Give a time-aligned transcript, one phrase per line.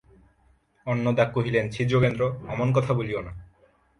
[0.87, 2.21] অন্নদা কহিলেন, ছি যোগেন্দ্র,
[2.47, 3.31] অমন কথা বলিয়ো না।